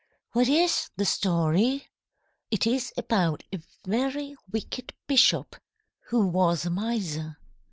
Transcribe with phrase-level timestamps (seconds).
[0.31, 1.87] "What is the story?"
[2.49, 5.55] "It is about a very wicked bishop
[6.07, 7.37] who was a miser.